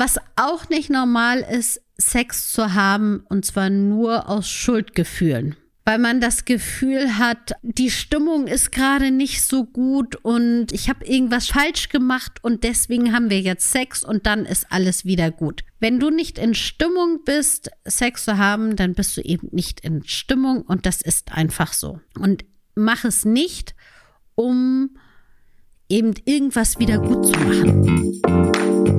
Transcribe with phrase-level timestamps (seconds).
[0.00, 6.20] Was auch nicht normal ist, Sex zu haben und zwar nur aus Schuldgefühlen weil man
[6.20, 11.88] das Gefühl hat, die Stimmung ist gerade nicht so gut und ich habe irgendwas falsch
[11.88, 15.64] gemacht und deswegen haben wir jetzt Sex und dann ist alles wieder gut.
[15.80, 20.04] Wenn du nicht in Stimmung bist, Sex zu haben, dann bist du eben nicht in
[20.04, 21.98] Stimmung und das ist einfach so.
[22.16, 22.44] Und
[22.76, 23.74] mach es nicht,
[24.36, 24.90] um
[25.88, 28.49] eben irgendwas wieder gut zu machen.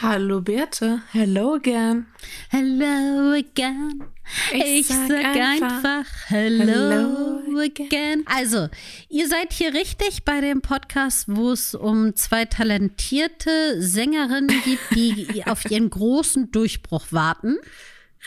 [0.00, 2.06] Hallo Berthe, hello again.
[2.50, 4.04] Hello again.
[4.52, 8.22] Ich, ich sag, sag einfach, einfach hello, hello again.
[8.26, 8.68] Also,
[9.08, 15.44] ihr seid hier richtig bei dem Podcast, wo es um zwei talentierte Sängerinnen geht, die
[15.46, 17.56] auf ihren großen Durchbruch warten.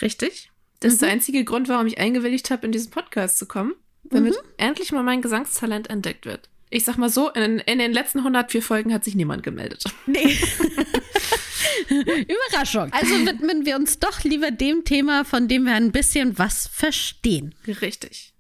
[0.02, 0.52] Richtig.
[0.82, 0.94] Das mhm.
[0.94, 1.14] ist der mhm.
[1.14, 4.50] einzige Grund, warum ich eingewilligt habe, in diesen Podcast zu kommen, damit mhm.
[4.58, 6.50] endlich mal mein Gesangstalent entdeckt wird.
[6.70, 9.86] Ich sag mal so, in, in den letzten 104 Folgen hat sich niemand gemeldet.
[10.06, 10.38] Nee.
[11.90, 12.92] Überraschung.
[12.92, 17.56] Also widmen wir uns doch lieber dem Thema, von dem wir ein bisschen was verstehen.
[17.68, 18.34] Richtig.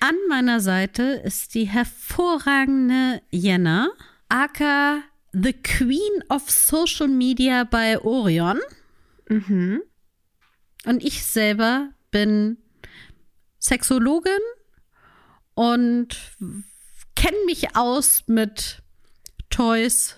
[0.00, 3.88] An meiner Seite ist die hervorragende Jenna,
[4.28, 8.60] aka The Queen of Social Media bei Orion.
[9.28, 9.82] Mhm.
[10.84, 12.58] Und ich selber bin
[13.58, 14.38] Sexologin
[15.54, 16.16] und
[17.14, 18.82] kenne mich aus mit
[19.50, 20.16] Toys,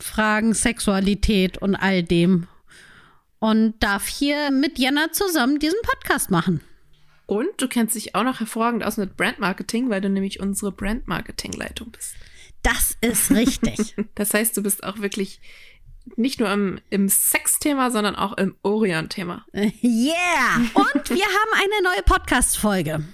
[0.00, 2.46] Fragen Sexualität und all dem.
[3.40, 6.60] Und darf hier mit Jenna zusammen diesen Podcast machen.
[7.26, 11.90] Und du kennst dich auch noch hervorragend aus mit Brandmarketing, weil du nämlich unsere Brandmarketing-Leitung
[11.90, 12.14] bist.
[12.62, 13.94] Das ist richtig.
[14.14, 15.40] das heißt, du bist auch wirklich
[16.16, 19.44] nicht nur im, im Sex-Thema, sondern auch im Orion-Thema.
[19.52, 20.56] Yeah!
[20.72, 23.04] Und wir haben eine neue Podcast-Folge.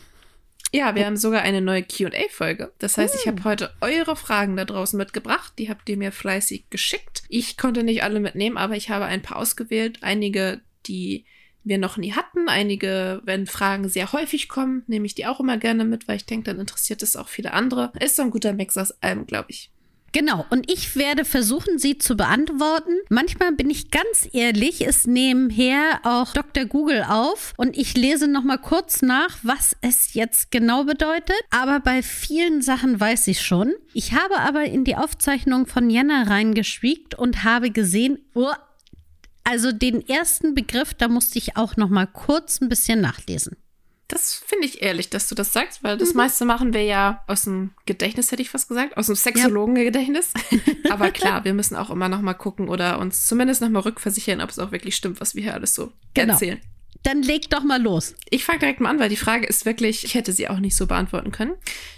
[0.75, 2.73] Ja, wir haben sogar eine neue QA-Folge.
[2.79, 3.45] Das heißt, ich habe hm.
[3.45, 5.53] heute eure Fragen da draußen mitgebracht.
[5.57, 7.23] Die habt ihr mir fleißig geschickt.
[7.29, 9.99] Ich konnte nicht alle mitnehmen, aber ich habe ein paar ausgewählt.
[10.01, 11.27] Einige, die
[11.63, 12.49] wir noch nie hatten.
[12.49, 16.27] Einige, wenn Fragen sehr häufig kommen, nehme ich die auch immer gerne mit, weil ich
[16.27, 17.93] denke, dann interessiert es auch viele andere.
[18.01, 19.71] Ist so ein guter Mix aus allem, glaube ich.
[20.15, 22.93] Genau, und ich werde versuchen, sie zu beantworten.
[23.09, 26.67] Manchmal bin ich ganz ehrlich, es nebenher auch Dr.
[26.67, 31.35] Google auf und ich lese noch mal kurz nach, was es jetzt genau bedeutet.
[31.51, 33.75] Aber bei vielen Sachen weiß ich schon.
[33.93, 38.53] Ich habe aber in die Aufzeichnung von Jänner reingeschwiegt und habe gesehen, oh,
[39.43, 43.57] also den ersten Begriff, da musste ich auch noch mal kurz ein bisschen nachlesen.
[44.09, 46.19] Das finde ich ehrlich, dass du das sagst, weil das mhm.
[46.19, 50.33] meiste machen wir ja aus dem Gedächtnis, hätte ich fast gesagt, aus dem Sexologen-Gedächtnis.
[50.91, 54.43] Aber klar, wir müssen auch immer noch mal gucken oder uns zumindest noch mal rückversichern,
[54.43, 56.35] ob es auch wirklich stimmt, was wir hier alles so genau.
[56.35, 56.61] erzählen.
[57.03, 58.15] Dann leg doch mal los.
[58.31, 60.75] Ich fange direkt mal an, weil die Frage ist wirklich, ich hätte sie auch nicht
[60.75, 61.55] so beantworten können.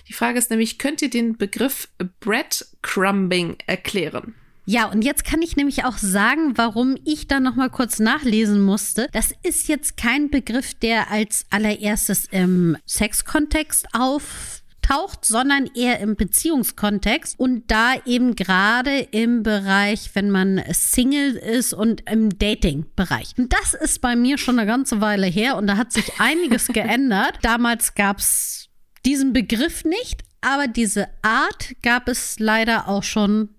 [0.08, 1.88] Die Frage ist nämlich, könnt ihr den Begriff
[2.20, 4.34] Breadcrumbing erklären?
[4.68, 8.60] Ja, und jetzt kann ich nämlich auch sagen, warum ich da noch mal kurz nachlesen
[8.60, 9.08] musste.
[9.12, 16.16] Das ist jetzt kein Begriff, der als allererstes im Sexkontext auf taucht, sondern eher im
[16.16, 23.34] Beziehungskontext und da eben gerade im Bereich, wenn man Single ist und im Dating-Bereich.
[23.36, 26.68] Und das ist bei mir schon eine ganze Weile her und da hat sich einiges
[26.68, 27.38] geändert.
[27.42, 28.68] Damals gab es
[29.04, 33.55] diesen Begriff nicht, aber diese Art gab es leider auch schon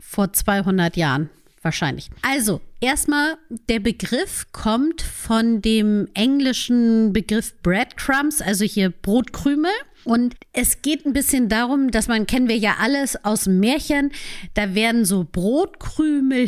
[0.00, 1.30] vor 200 Jahren
[1.62, 2.10] wahrscheinlich.
[2.22, 3.36] Also, erstmal,
[3.68, 9.70] der Begriff kommt von dem englischen Begriff Breadcrumbs, also hier Brotkrümel.
[10.04, 14.12] Und es geht ein bisschen darum, dass man, kennen wir ja alles aus Märchen,
[14.54, 16.46] da werden so Brotkrümel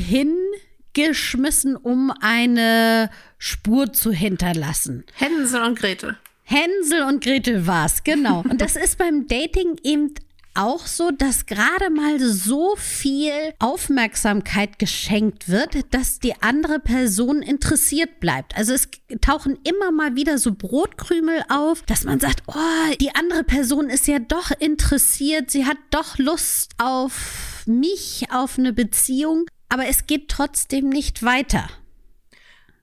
[0.94, 5.04] hingeschmissen, um eine Spur zu hinterlassen.
[5.14, 6.16] Hänsel und Gretel.
[6.44, 8.42] Hänsel und Gretel war's, genau.
[8.48, 10.14] Und das ist beim Dating eben
[10.54, 18.20] auch so, dass gerade mal so viel Aufmerksamkeit geschenkt wird, dass die andere Person interessiert
[18.20, 18.56] bleibt.
[18.56, 18.88] Also es
[19.20, 24.06] tauchen immer mal wieder so Brotkrümel auf, dass man sagt, oh, die andere Person ist
[24.06, 30.28] ja doch interessiert, sie hat doch Lust auf mich, auf eine Beziehung, aber es geht
[30.28, 31.68] trotzdem nicht weiter.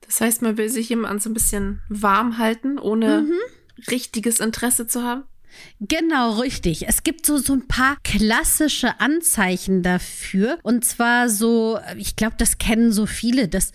[0.06, 3.38] Das heißt, man will sich jemand so ein bisschen warm halten, ohne mhm.
[3.88, 5.22] richtiges Interesse zu haben?
[5.80, 6.88] Genau, richtig.
[6.88, 10.58] Es gibt so, so ein paar klassische Anzeichen dafür.
[10.62, 13.72] Und zwar so, ich glaube, das kennen so viele, dass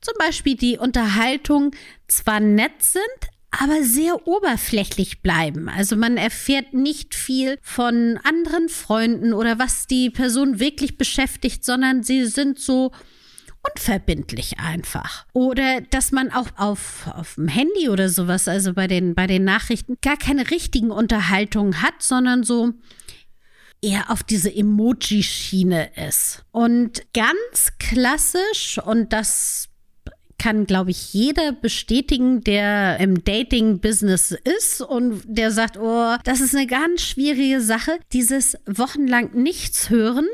[0.00, 1.72] zum Beispiel die Unterhaltung
[2.08, 3.02] zwar nett sind,
[3.50, 5.68] aber sehr oberflächlich bleiben.
[5.68, 12.02] Also man erfährt nicht viel von anderen Freunden oder was die Person wirklich beschäftigt, sondern
[12.02, 12.92] sie sind so
[13.68, 15.26] unverbindlich einfach.
[15.32, 19.44] Oder dass man auch auf, auf dem Handy oder sowas, also bei den, bei den
[19.44, 22.72] Nachrichten, gar keine richtigen Unterhaltungen hat, sondern so
[23.82, 26.44] eher auf diese Emoji-Schiene ist.
[26.52, 29.68] Und ganz klassisch, und das
[30.40, 36.54] kann, glaube ich, jeder bestätigen, der im Dating-Business ist und der sagt, oh, das ist
[36.54, 40.26] eine ganz schwierige Sache, dieses wochenlang nichts hören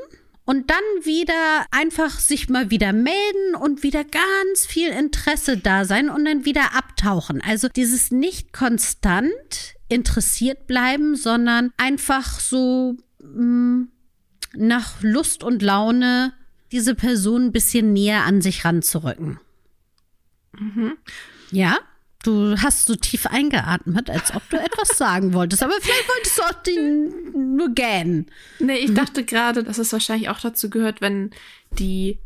[0.46, 6.08] und dann wieder einfach sich mal wieder melden und wieder ganz viel Interesse da sein
[6.08, 7.42] und dann wieder abtauchen.
[7.42, 13.88] Also dieses nicht konstant interessiert bleiben, sondern einfach so mh, mm,
[14.54, 16.32] nach Lust und Laune
[16.72, 19.40] diese Person ein bisschen näher an sich ranzurücken.
[20.58, 20.96] Mhm.
[21.50, 21.76] Ja?
[22.26, 25.62] Du hast so tief eingeatmet, als ob du etwas sagen wolltest.
[25.62, 28.26] Aber vielleicht wolltest du auch den nur gähnen.
[28.58, 31.30] Nee, ich dachte gerade, dass es wahrscheinlich auch dazu gehört, wenn
[31.78, 32.18] die,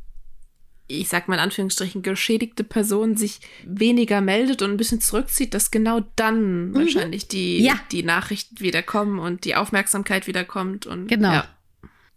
[0.87, 5.71] ich sag mal in Anführungsstrichen, geschädigte Person sich weniger meldet und ein bisschen zurückzieht, dass
[5.71, 6.75] genau dann mhm.
[6.75, 7.75] wahrscheinlich die, ja.
[7.93, 10.87] die Nachrichten wieder kommen und die Aufmerksamkeit wieder kommt.
[10.87, 11.33] Und, genau.
[11.33, 11.49] Ja.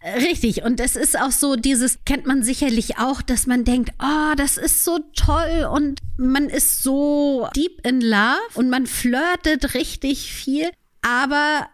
[0.03, 0.63] Richtig.
[0.63, 4.57] Und es ist auch so dieses, kennt man sicherlich auch, dass man denkt, oh, das
[4.57, 10.69] ist so toll und man ist so deep in love und man flirtet richtig viel,
[11.01, 11.67] aber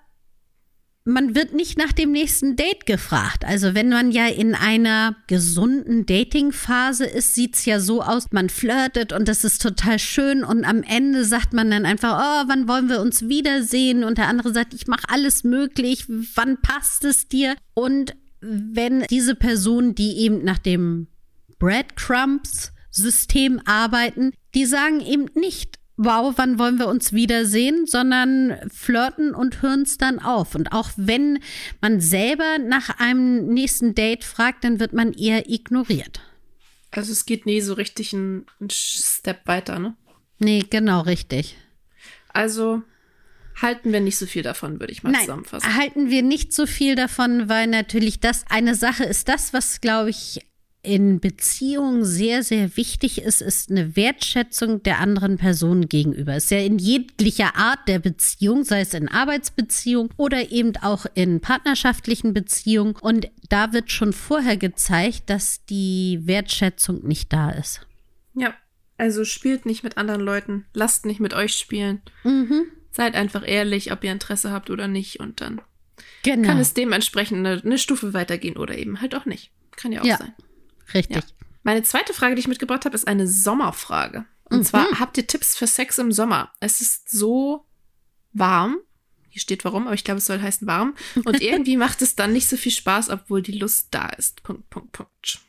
[1.09, 3.45] man wird nicht nach dem nächsten Date gefragt.
[3.45, 9.13] Also wenn man ja in einer gesunden Dating-Phase ist, sieht's ja so aus, man flirtet
[9.13, 12.89] und das ist total schön und am Ende sagt man dann einfach, oh, wann wollen
[12.89, 14.03] wir uns wiedersehen?
[14.03, 17.55] Und der andere sagt, ich mache alles möglich, wann passt es dir?
[17.73, 21.07] Und wenn diese Personen, die eben nach dem
[21.57, 29.61] Breadcrumbs-System arbeiten, die sagen eben nicht, wow, wann wollen wir uns wiedersehen, sondern flirten und
[29.61, 30.55] hören es dann auf.
[30.55, 31.39] Und auch wenn
[31.81, 36.21] man selber nach einem nächsten Date fragt, dann wird man eher ignoriert.
[36.91, 39.95] Also es geht nie so richtig einen Step weiter, ne?
[40.39, 41.57] Nee, genau richtig.
[42.29, 42.81] Also
[43.61, 45.75] halten wir nicht so viel davon, würde ich mal Nein, zusammenfassen.
[45.75, 50.11] Halten wir nicht so viel davon, weil natürlich das eine Sache ist, das, was, glaube
[50.11, 50.39] ich,
[50.81, 56.37] in Beziehungen sehr, sehr wichtig ist, ist eine Wertschätzung der anderen Person gegenüber.
[56.37, 61.41] Ist ja in jeglicher Art der Beziehung, sei es in Arbeitsbeziehungen oder eben auch in
[61.41, 62.95] partnerschaftlichen Beziehungen.
[62.95, 67.81] Und da wird schon vorher gezeigt, dass die Wertschätzung nicht da ist.
[68.33, 68.55] Ja,
[68.97, 72.01] also spielt nicht mit anderen Leuten, lasst nicht mit euch spielen.
[72.23, 72.65] Mhm.
[72.91, 75.19] Seid einfach ehrlich, ob ihr Interesse habt oder nicht.
[75.19, 75.61] Und dann
[76.23, 76.47] genau.
[76.47, 79.51] kann es dementsprechend eine, eine, Stufe weitergehen oder eben halt auch nicht.
[79.75, 80.33] Kann ja auch ja, sein.
[80.93, 81.17] Richtig.
[81.17, 81.23] Ja.
[81.63, 84.25] Meine zweite Frage, die ich mitgebracht habe, ist eine Sommerfrage.
[84.45, 84.63] Und mhm.
[84.63, 86.51] zwar, habt ihr Tipps für Sex im Sommer?
[86.59, 87.65] Es ist so
[88.33, 88.77] warm.
[89.27, 90.95] Hier steht warum, aber ich glaube, es soll heißen warm.
[91.25, 94.41] Und irgendwie macht es dann nicht so viel Spaß, obwohl die Lust da ist.
[94.43, 95.39] Punkt, Punkt, Punkt.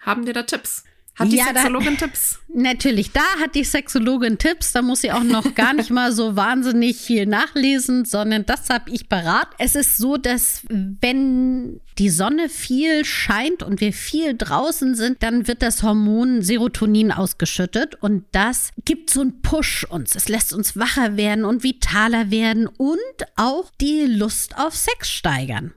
[0.00, 0.84] Haben wir da Tipps?
[1.16, 2.40] Hat die ja, Sexologin da, Tipps?
[2.52, 4.72] Natürlich, da hat die Sexologin Tipps.
[4.72, 8.90] Da muss sie auch noch gar nicht mal so wahnsinnig viel nachlesen, sondern das habe
[8.90, 9.48] ich parat.
[9.58, 15.46] Es ist so, dass wenn die Sonne viel scheint und wir viel draußen sind, dann
[15.46, 20.16] wird das Hormon Serotonin ausgeschüttet und das gibt so einen Push uns.
[20.16, 22.98] Es lässt uns wacher werden und vitaler werden und
[23.36, 25.72] auch die Lust auf Sex steigern.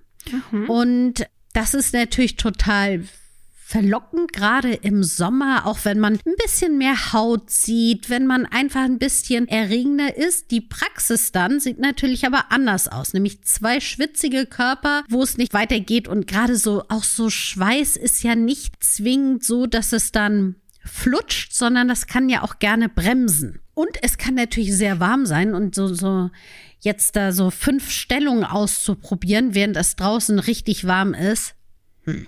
[0.51, 0.69] Mhm.
[0.69, 3.03] Und das ist natürlich total
[3.67, 8.85] verlockend, gerade im Sommer, auch wenn man ein bisschen mehr Haut sieht, wenn man einfach
[8.85, 10.51] ein bisschen erregender ist.
[10.51, 15.53] Die Praxis dann sieht natürlich aber anders aus, nämlich zwei schwitzige Körper, wo es nicht
[15.53, 20.55] weitergeht und gerade so auch so Schweiß ist ja nicht zwingend so, dass es dann
[20.85, 23.59] flutscht, sondern das kann ja auch gerne bremsen.
[23.73, 26.31] Und es kann natürlich sehr warm sein und so, so
[26.79, 31.53] jetzt da so fünf Stellungen auszuprobieren, während es draußen richtig warm ist.
[32.05, 32.27] Hm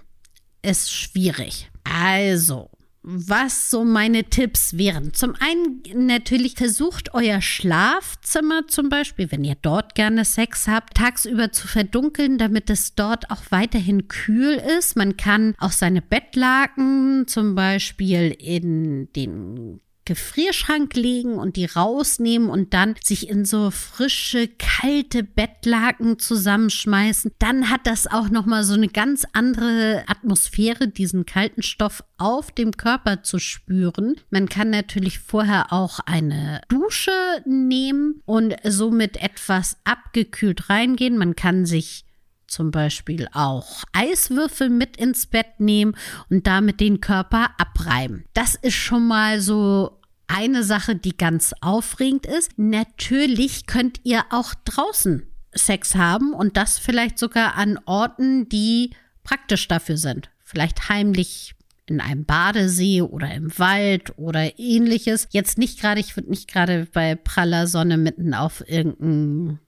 [0.61, 1.69] ist schwierig.
[1.83, 2.69] Also,
[3.01, 5.13] was so meine Tipps wären.
[5.13, 11.51] Zum einen natürlich versucht euer Schlafzimmer zum Beispiel, wenn ihr dort gerne Sex habt, tagsüber
[11.51, 14.95] zu verdunkeln, damit es dort auch weiterhin kühl ist.
[14.95, 22.73] Man kann auch seine Bettlaken zum Beispiel in den Gefrierschrank legen und die rausnehmen und
[22.73, 28.73] dann sich in so frische, kalte Bettlaken zusammenschmeißen, dann hat das auch noch mal so
[28.73, 34.15] eine ganz andere Atmosphäre, diesen kalten Stoff auf dem Körper zu spüren.
[34.31, 37.11] Man kann natürlich vorher auch eine Dusche
[37.45, 41.19] nehmen und somit etwas abgekühlt reingehen.
[41.19, 42.03] Man kann sich
[42.47, 45.95] zum Beispiel auch Eiswürfel mit ins Bett nehmen
[46.31, 48.25] und damit den Körper abreiben.
[48.33, 49.98] Das ist schon mal so
[50.29, 52.57] eine Sache, die ganz aufregend ist.
[52.57, 58.91] Natürlich könnt ihr auch draußen Sex haben und das vielleicht sogar an Orten, die
[59.23, 60.29] praktisch dafür sind.
[60.43, 61.55] Vielleicht heimlich
[61.87, 65.27] in einem Badesee oder im Wald oder ähnliches.
[65.31, 69.59] Jetzt nicht gerade, ich würde nicht gerade bei praller Sonne mitten auf irgendeinem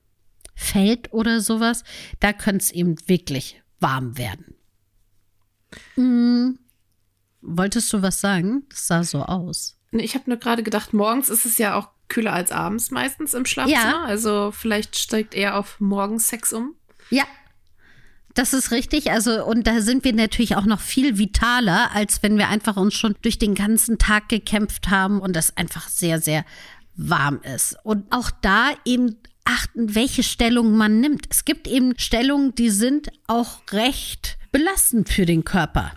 [0.54, 1.84] Feld oder sowas.
[2.20, 4.56] Da könnte es eben wirklich warm werden.
[5.96, 6.60] Hm.
[7.42, 8.64] Wolltest du was sagen?
[8.70, 9.81] Das sah so aus.
[9.92, 13.46] Ich habe nur gerade gedacht, morgens ist es ja auch kühler als abends meistens im
[13.46, 13.82] Schlafzimmer.
[13.82, 14.04] Ja.
[14.04, 16.76] Also vielleicht steigt er auf Morgensex um.
[17.10, 17.26] Ja,
[18.34, 19.12] das ist richtig.
[19.12, 22.94] Also, und da sind wir natürlich auch noch viel vitaler, als wenn wir einfach uns
[22.94, 26.46] schon durch den ganzen Tag gekämpft haben und das einfach sehr, sehr
[26.96, 27.78] warm ist.
[27.84, 31.26] Und auch da eben achten, welche Stellung man nimmt.
[31.30, 35.92] Es gibt eben Stellungen, die sind auch recht belastend für den Körper.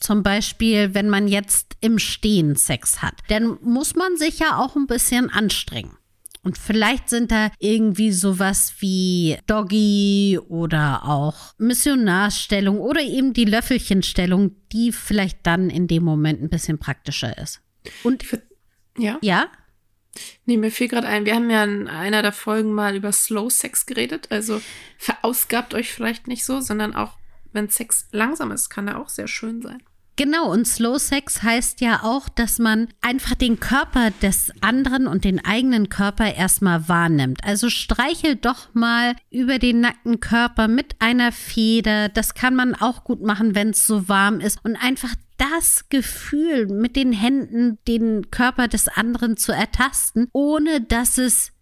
[0.00, 4.76] Zum Beispiel, wenn man jetzt im Stehen Sex hat, dann muss man sich ja auch
[4.76, 5.96] ein bisschen anstrengen.
[6.42, 14.52] Und vielleicht sind da irgendwie sowas wie Doggy oder auch Missionarstellung oder eben die Löffelchenstellung,
[14.72, 17.60] die vielleicht dann in dem Moment ein bisschen praktischer ist.
[18.02, 18.24] Und
[18.96, 19.18] ja.
[19.20, 19.48] Ja?
[20.46, 23.50] Nee, mir fiel gerade ein, wir haben ja in einer der Folgen mal über Slow
[23.50, 24.28] Sex geredet.
[24.30, 24.60] Also
[24.96, 27.18] verausgabt euch vielleicht nicht so, sondern auch,
[27.52, 29.82] wenn Sex langsam ist, kann er auch sehr schön sein.
[30.18, 35.22] Genau, und Slow Sex heißt ja auch, dass man einfach den Körper des anderen und
[35.22, 37.44] den eigenen Körper erstmal wahrnimmt.
[37.44, 42.08] Also streichel doch mal über den nackten Körper mit einer Feder.
[42.08, 44.58] Das kann man auch gut machen, wenn es so warm ist.
[44.64, 51.18] Und einfach das Gefühl mit den Händen, den Körper des anderen zu ertasten, ohne dass
[51.18, 51.52] es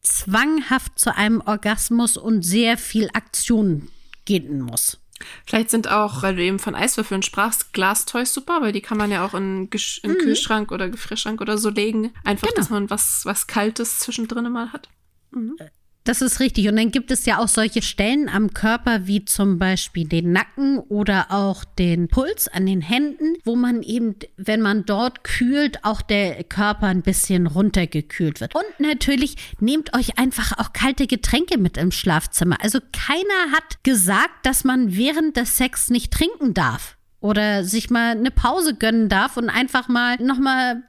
[0.00, 3.86] zwanghaft zu einem Orgasmus und sehr viel Aktion
[4.24, 5.01] gehen muss.
[5.46, 9.10] Vielleicht sind auch, weil du eben von Eiswürfeln sprachst, Glastoys super, weil die kann man
[9.10, 10.18] ja auch in, Gesch in mhm.
[10.18, 12.12] Kühlschrank oder Gefrierschrank oder so legen.
[12.24, 12.56] Einfach, genau.
[12.56, 14.88] dass man was, was Kaltes zwischendrin mal hat.
[15.30, 15.56] Mhm.
[16.04, 16.68] Das ist richtig.
[16.68, 20.78] Und dann gibt es ja auch solche Stellen am Körper, wie zum Beispiel den Nacken
[20.78, 26.02] oder auch den Puls an den Händen, wo man eben, wenn man dort kühlt, auch
[26.02, 28.54] der Körper ein bisschen runtergekühlt wird.
[28.54, 32.56] Und natürlich nehmt euch einfach auch kalte Getränke mit im Schlafzimmer.
[32.60, 38.10] Also keiner hat gesagt, dass man während des Sex nicht trinken darf oder sich mal
[38.10, 40.82] eine Pause gönnen darf und einfach mal nochmal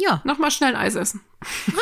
[0.00, 0.20] ja.
[0.24, 1.20] Nochmal schnell Eis essen.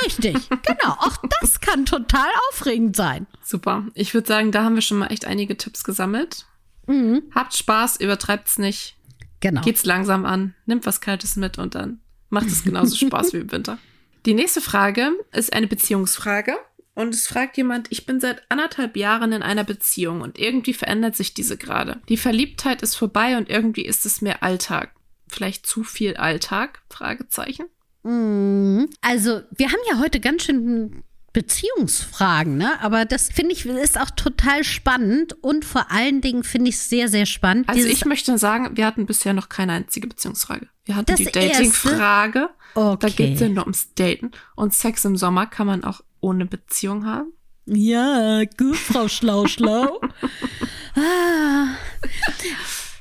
[0.04, 0.92] Richtig, genau.
[0.98, 3.26] Auch das kann total aufregend sein.
[3.42, 3.86] Super.
[3.94, 6.46] Ich würde sagen, da haben wir schon mal echt einige Tipps gesammelt.
[6.86, 7.22] Mhm.
[7.34, 8.96] Habt Spaß, übertreibt's nicht.
[9.40, 9.62] Genau.
[9.62, 13.52] Geht's langsam an, nimmt was Kaltes mit und dann macht es genauso Spaß wie im
[13.52, 13.78] Winter.
[14.24, 16.56] Die nächste Frage ist eine Beziehungsfrage.
[16.94, 21.14] Und es fragt jemand, ich bin seit anderthalb Jahren in einer Beziehung und irgendwie verändert
[21.14, 22.00] sich diese gerade.
[22.08, 24.94] Die Verliebtheit ist vorbei und irgendwie ist es mehr Alltag.
[25.28, 26.80] Vielleicht zu viel Alltag?
[26.88, 27.66] Fragezeichen.
[28.06, 28.88] Mhm.
[29.00, 31.02] Also, wir haben ja heute ganz schön
[31.36, 32.80] Beziehungsfragen, ne?
[32.80, 36.88] Aber das finde ich ist auch total spannend und vor allen Dingen finde ich es
[36.88, 37.68] sehr, sehr spannend.
[37.68, 40.68] Also ich möchte sagen, wir hatten bisher noch keine einzige Beziehungsfrage.
[40.86, 42.48] Wir hatten die Dating-Frage.
[42.74, 42.96] Okay.
[43.00, 44.30] Da geht es ja nur ums Daten.
[44.54, 47.32] Und Sex im Sommer kann man auch ohne Beziehung haben.
[47.66, 50.00] Ja, gut, Frau Schlau-Schlau.
[50.94, 51.66] ah.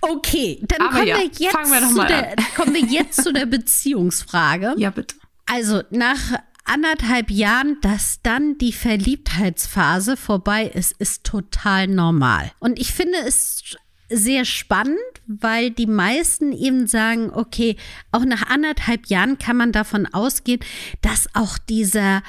[0.08, 4.76] Okay, dann kommen, ja, wir jetzt wir zu der, kommen wir jetzt zu der Beziehungsfrage.
[4.78, 5.16] Ja, bitte.
[5.46, 12.52] Also nach anderthalb Jahren, dass dann die Verliebtheitsphase vorbei ist, ist total normal.
[12.60, 13.78] Und ich finde es
[14.10, 17.76] sehr spannend, weil die meisten eben sagen, okay,
[18.12, 20.60] auch nach anderthalb Jahren kann man davon ausgehen,
[21.02, 22.22] dass auch dieser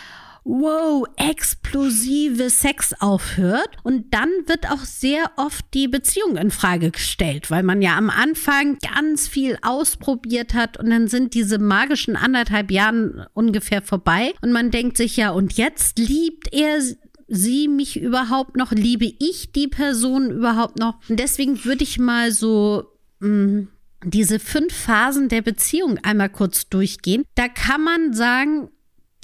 [0.47, 3.77] wow, explosive Sex aufhört.
[3.83, 8.11] Und dann wird auch sehr oft die Beziehung in Frage gestellt, weil man ja am
[8.11, 14.53] Anfang ganz viel ausprobiert hat und dann sind diese magischen anderthalb Jahren ungefähr vorbei und
[14.53, 16.81] man denkt sich ja, und jetzt liebt er
[17.29, 18.71] sie mich überhaupt noch?
[18.71, 21.01] Liebe ich die Person überhaupt noch?
[21.09, 22.85] Und deswegen würde ich mal so
[23.19, 23.69] mh, mm,
[24.05, 27.25] diese fünf Phasen der Beziehung einmal kurz durchgehen.
[27.35, 28.69] Da kann man sagen,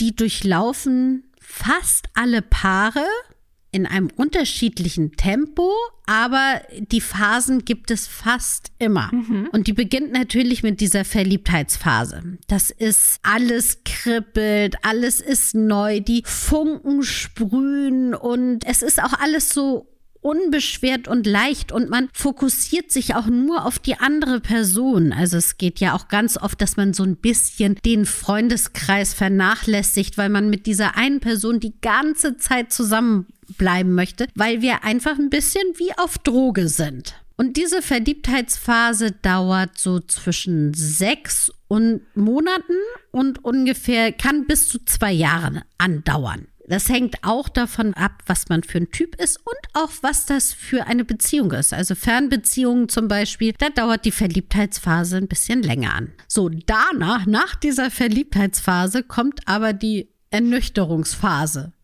[0.00, 3.04] die durchlaufen fast alle Paare
[3.72, 5.72] in einem unterschiedlichen Tempo,
[6.06, 9.10] aber die Phasen gibt es fast immer.
[9.12, 9.48] Mhm.
[9.50, 12.38] Und die beginnt natürlich mit dieser Verliebtheitsphase.
[12.48, 19.48] Das ist alles kribbelt, alles ist neu, die Funken sprühen und es ist auch alles
[19.48, 19.91] so
[20.22, 25.12] unbeschwert und leicht und man fokussiert sich auch nur auf die andere Person.
[25.12, 30.16] Also es geht ja auch ganz oft, dass man so ein bisschen den Freundeskreis vernachlässigt,
[30.16, 35.30] weil man mit dieser einen Person die ganze Zeit zusammenbleiben möchte, weil wir einfach ein
[35.30, 37.16] bisschen wie auf Droge sind.
[37.36, 42.76] Und diese Verliebtheitsphase dauert so zwischen sechs und Monaten
[43.10, 46.46] und ungefähr kann bis zu zwei Jahre andauern.
[46.72, 50.54] Das hängt auch davon ab, was man für ein Typ ist und auch was das
[50.54, 51.74] für eine Beziehung ist.
[51.74, 56.12] Also Fernbeziehungen zum Beispiel, da dauert die Verliebtheitsphase ein bisschen länger an.
[56.28, 61.74] So, danach, nach dieser Verliebtheitsphase, kommt aber die Ernüchterungsphase.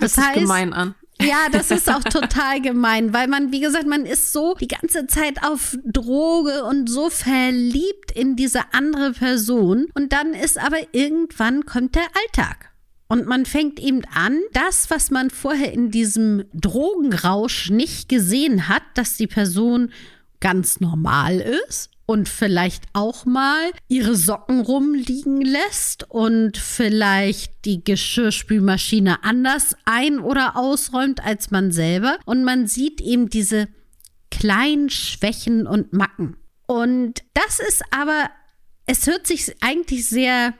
[0.00, 0.94] Das Hört heißt, gemein an.
[1.20, 5.06] Ja, das ist auch total gemein, weil man, wie gesagt, man ist so die ganze
[5.08, 9.88] Zeit auf Droge und so verliebt in diese andere Person.
[9.94, 12.71] Und dann ist aber irgendwann kommt der Alltag.
[13.12, 18.84] Und man fängt eben an, das, was man vorher in diesem Drogenrausch nicht gesehen hat,
[18.94, 19.92] dass die Person
[20.40, 29.22] ganz normal ist und vielleicht auch mal ihre Socken rumliegen lässt und vielleicht die Geschirrspülmaschine
[29.24, 32.16] anders ein- oder ausräumt als man selber.
[32.24, 33.68] Und man sieht eben diese
[34.30, 36.38] kleinen Schwächen und Macken.
[36.66, 38.30] Und das ist aber,
[38.86, 40.54] es hört sich eigentlich sehr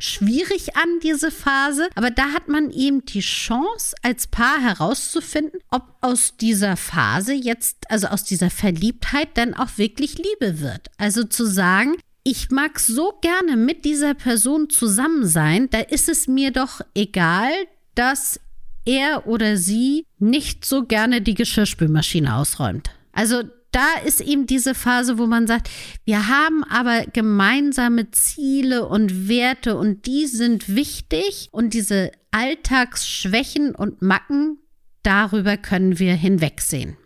[0.00, 1.88] schwierig an, diese Phase.
[1.94, 7.90] Aber da hat man eben die Chance, als Paar herauszufinden, ob aus dieser Phase jetzt,
[7.90, 10.90] also aus dieser Verliebtheit, dann auch wirklich Liebe wird.
[10.98, 16.28] Also zu sagen, ich mag so gerne mit dieser Person zusammen sein, da ist es
[16.28, 17.50] mir doch egal,
[17.94, 18.40] dass
[18.84, 22.90] er oder sie nicht so gerne die Geschirrspülmaschine ausräumt.
[23.12, 25.70] Also da ist eben diese Phase, wo man sagt,
[26.04, 34.02] wir haben aber gemeinsame Ziele und Werte und die sind wichtig und diese Alltagsschwächen und
[34.02, 34.58] Macken,
[35.02, 36.96] darüber können wir hinwegsehen.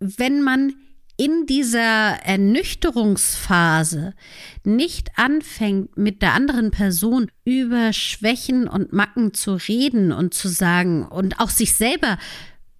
[0.00, 0.74] Wenn man
[1.16, 4.14] in dieser Ernüchterungsphase
[4.62, 11.04] nicht anfängt, mit der anderen Person über Schwächen und Macken zu reden und zu sagen
[11.04, 12.18] und auch sich selber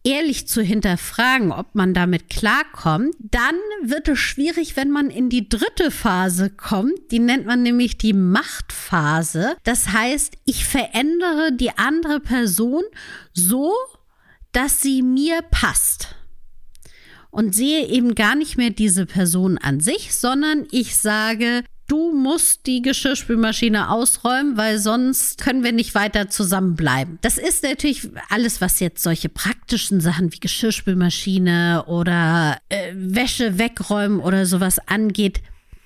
[0.04, 5.48] ehrlich zu hinterfragen, ob man damit klarkommt, dann wird es schwierig, wenn man in die
[5.48, 7.10] dritte Phase kommt.
[7.10, 9.56] Die nennt man nämlich die Machtphase.
[9.64, 12.84] Das heißt, ich verändere die andere Person
[13.32, 13.72] so,
[14.52, 16.14] dass sie mir passt.
[17.30, 22.66] Und sehe eben gar nicht mehr diese Person an sich, sondern ich sage, du musst
[22.66, 27.18] die Geschirrspülmaschine ausräumen, weil sonst können wir nicht weiter zusammenbleiben.
[27.22, 34.20] Das ist natürlich alles, was jetzt solche praktischen Sachen wie Geschirrspülmaschine oder äh, Wäsche wegräumen
[34.20, 35.40] oder sowas angeht.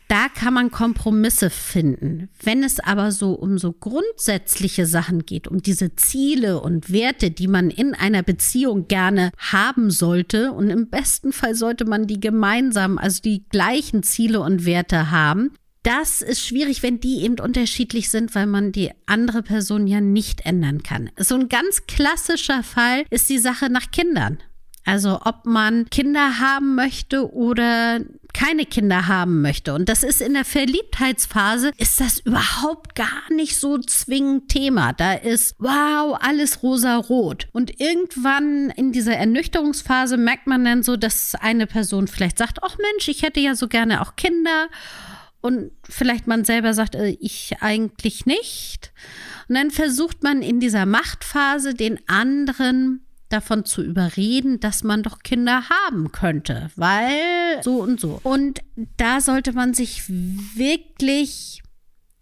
[0.09, 2.29] Da kann man Kompromisse finden.
[2.43, 7.49] Wenn es aber so um so grundsätzliche Sachen geht, um diese Ziele und Werte, die
[7.49, 12.99] man in einer Beziehung gerne haben sollte, und im besten Fall sollte man die gemeinsam,
[12.99, 18.35] also die gleichen Ziele und Werte haben, das ist schwierig, wenn die eben unterschiedlich sind,
[18.35, 21.11] weil man die andere Person ja nicht ändern kann.
[21.17, 24.39] So ein ganz klassischer Fall ist die Sache nach Kindern.
[24.85, 28.01] Also ob man Kinder haben möchte oder
[28.33, 29.75] keine Kinder haben möchte.
[29.75, 34.93] Und das ist in der Verliebtheitsphase, ist das überhaupt gar nicht so zwingend Thema.
[34.93, 37.47] Da ist, wow, alles rosa-rot.
[37.53, 42.77] Und irgendwann in dieser Ernüchterungsphase merkt man dann so, dass eine Person vielleicht sagt, ach
[42.79, 44.69] Mensch, ich hätte ja so gerne auch Kinder
[45.43, 48.93] und vielleicht man selber sagt, äh, ich eigentlich nicht.
[49.49, 55.21] Und dann versucht man in dieser Machtphase den anderen davon zu überreden, dass man doch
[55.21, 58.21] Kinder haben könnte, weil so und so.
[58.23, 58.61] Und
[58.97, 61.63] da sollte man sich wirklich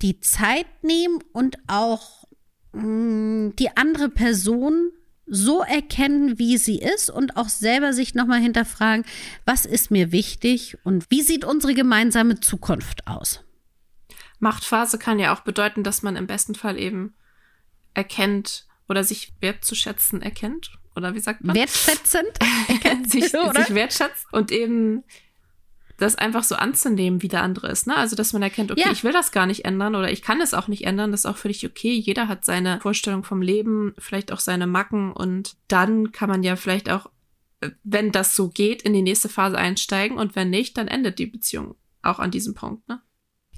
[0.02, 2.24] die Zeit nehmen und auch
[2.72, 4.92] mh, mm, die andere Person
[5.30, 9.04] so erkennen, wie sie ist und auch selber sich nochmal hinterfragen,
[9.44, 13.44] was ist mir wichtig und wie sieht unsere gemeinsame Zukunft aus.
[14.40, 17.14] Machtphase kann ja auch bedeuten, dass man im besten Fall eben
[17.94, 20.72] erkennt oder sich wertzuschätzen erkennt.
[20.96, 21.54] Oder wie sagt man?
[21.54, 22.30] Wertschätzend
[22.68, 23.10] erkennt.
[23.10, 23.34] sich, sich
[23.74, 25.04] wertschätzt und eben
[26.00, 27.86] das einfach so anzunehmen, wie der andere ist.
[27.86, 27.96] Ne?
[27.96, 28.92] Also, dass man erkennt, okay, ja.
[28.92, 31.26] ich will das gar nicht ändern oder ich kann es auch nicht ändern, das ist
[31.26, 31.92] auch völlig okay.
[31.92, 36.56] Jeder hat seine Vorstellung vom Leben, vielleicht auch seine Macken und dann kann man ja
[36.56, 37.10] vielleicht auch,
[37.84, 41.26] wenn das so geht, in die nächste Phase einsteigen und wenn nicht, dann endet die
[41.26, 42.88] Beziehung auch an diesem Punkt.
[42.88, 43.00] Ne?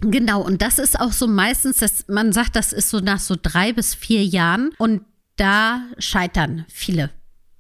[0.01, 3.37] Genau, und das ist auch so meistens, dass man sagt, das ist so nach so
[3.41, 5.03] drei bis vier Jahren und
[5.37, 7.11] da scheitern viele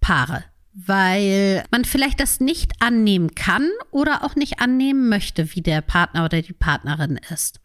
[0.00, 5.80] Paare weil man vielleicht das nicht annehmen kann oder auch nicht annehmen möchte, wie der
[5.82, 7.60] Partner oder die Partnerin ist.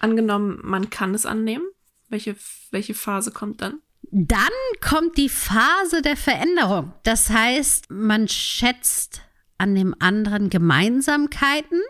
[0.00, 1.64] Angenommen, man kann es annehmen.
[2.08, 2.36] Welche,
[2.70, 3.80] welche Phase kommt dann?
[4.10, 4.48] Dann
[4.80, 6.94] kommt die Phase der Veränderung.
[7.02, 9.20] Das heißt, man schätzt
[9.58, 11.80] an dem anderen Gemeinsamkeiten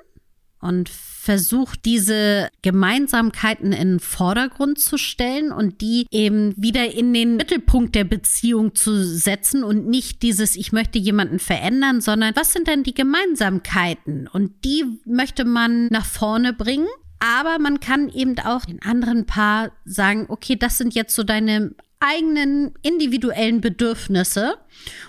[0.61, 7.37] und versucht, diese Gemeinsamkeiten in den Vordergrund zu stellen und die eben wieder in den
[7.37, 12.67] Mittelpunkt der Beziehung zu setzen und nicht dieses, ich möchte jemanden verändern, sondern was sind
[12.67, 14.27] denn die Gemeinsamkeiten?
[14.27, 16.89] Und die möchte man nach vorne bringen
[17.21, 21.75] Aber man kann eben auch den anderen Paar sagen, okay, das sind jetzt so deine
[22.01, 24.57] eigenen individuellen Bedürfnisse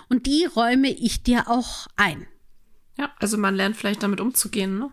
[0.08, 2.26] und die räume ich dir auch ein.
[2.98, 4.90] Ja, also man lernt vielleicht damit umzugehen, ne?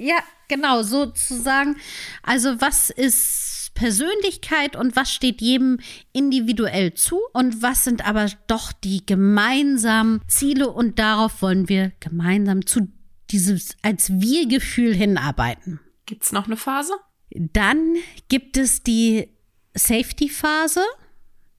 [0.00, 0.16] Ja,
[0.48, 1.76] genau, sozusagen.
[2.22, 5.78] Also was ist Persönlichkeit und was steht jedem
[6.14, 12.64] individuell zu und was sind aber doch die gemeinsamen Ziele und darauf wollen wir gemeinsam
[12.64, 12.88] zu
[13.30, 15.80] dieses als Wir-Gefühl hinarbeiten.
[16.06, 16.94] Gibt es noch eine Phase?
[17.30, 17.96] Dann
[18.28, 19.28] gibt es die
[19.74, 20.82] Safety-Phase.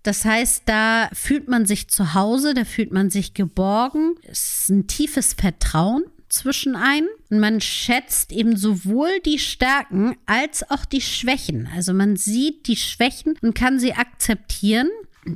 [0.02, 4.16] Das heißt, da fühlt man sich zu Hause, da fühlt man sich geborgen.
[4.24, 7.08] Es ist ein tiefes Vertrauen zwischen ein.
[7.30, 11.70] Und man schätzt eben sowohl die Stärken als auch die Schwächen.
[11.76, 14.90] Also man sieht die Schwächen und kann sie akzeptieren.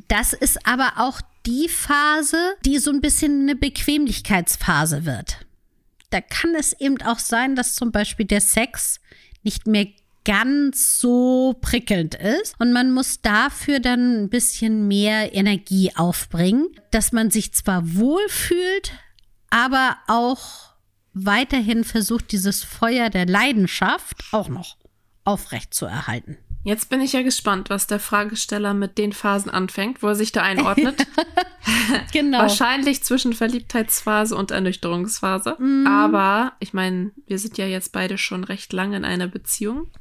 [0.08, 5.45] Das ist aber auch die Phase, die so ein bisschen eine Bequemlichkeitsphase wird.
[6.10, 8.99] Da kann es eben auch sein, dass zum Beispiel der Sex
[9.43, 9.88] nicht mehr
[10.23, 12.55] ganz so prickelnd ist.
[12.60, 18.91] Und man muss dafür dann ein bisschen mehr Energie aufbringen, dass man sich zwar wohlfühlt,
[19.49, 20.74] aber auch
[21.15, 24.78] weiterhin versucht, dieses Feuer der Leidenschaft auch noch
[25.23, 26.38] aufrecht zu erhalten.
[26.63, 30.32] Jetzt bin ich ja gespannt, was der Fragesteller mit den Phasen anfängt, wo er sich
[30.32, 31.06] da einordnet.
[32.12, 32.39] genau.
[32.39, 35.58] Wahrscheinlich zwischen Verliebtheitsphase und Ernüchterungsphase.
[35.60, 35.86] Mm.
[35.86, 39.91] Aber ich meine, wir sind ja jetzt beide schon recht lange in einer Beziehung.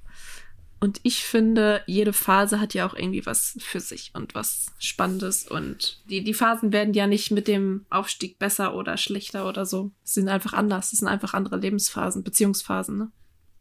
[0.84, 5.48] Und ich finde, jede Phase hat ja auch irgendwie was für sich und was Spannendes.
[5.48, 9.92] Und die, die Phasen werden ja nicht mit dem Aufstieg besser oder schlechter oder so.
[10.02, 10.92] Sie sind einfach anders.
[10.92, 13.10] Es sind einfach andere Lebensphasen, Beziehungsphasen, ne?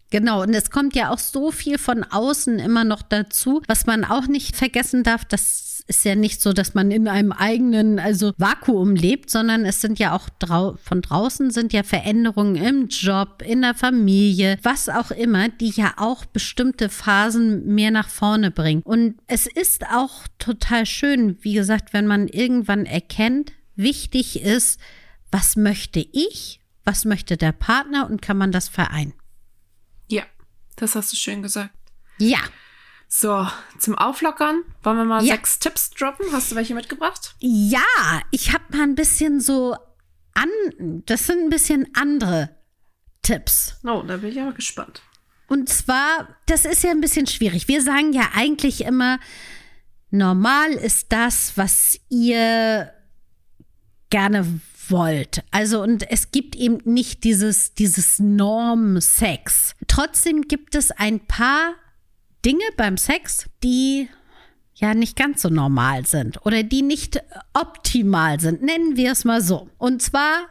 [0.10, 4.04] Genau, und es kommt ja auch so viel von außen immer noch dazu, was man
[4.04, 8.34] auch nicht vergessen darf, das ist ja nicht so, dass man in einem eigenen, also
[8.38, 13.44] Vakuum lebt, sondern es sind ja auch drau von draußen sind ja Veränderungen im Job,
[13.46, 18.82] in der Familie, was auch immer, die ja auch bestimmte Phasen mehr nach vorne bringen.
[18.84, 24.80] Und es ist auch total schön, wie gesagt, wenn man irgendwann erkennt, wichtig ist,
[25.32, 29.14] was möchte ich, was möchte der Partner und kann man das vereinen.
[30.08, 30.24] Ja,
[30.76, 31.74] das hast du schön gesagt.
[32.20, 32.40] Ja.
[33.16, 33.48] So,
[33.78, 35.36] zum Auflockern wollen wir mal ja.
[35.36, 36.26] sechs Tipps droppen.
[36.32, 37.36] Hast du welche mitgebracht?
[37.38, 37.80] Ja,
[38.32, 39.76] ich habe mal ein bisschen so
[40.34, 40.50] an.
[41.06, 42.50] Das sind ein bisschen andere
[43.22, 43.76] Tipps.
[43.84, 45.04] Oh, da bin ich aber gespannt.
[45.48, 47.68] Und zwar, das ist ja ein bisschen schwierig.
[47.68, 49.20] Wir sagen ja eigentlich immer,
[50.10, 52.92] normal ist das, was ihr
[54.10, 55.44] gerne wollt.
[55.52, 59.76] Also und es gibt eben nicht dieses, dieses Norm-Sex.
[59.88, 61.76] Trotzdem gibt es ein paar
[62.46, 64.10] Dinge beim Sex, die
[64.76, 67.22] ja nicht ganz so normal sind oder die nicht
[67.54, 68.62] optimal sind.
[68.62, 69.70] Nennen wir es mal so.
[69.78, 70.48] Und zwar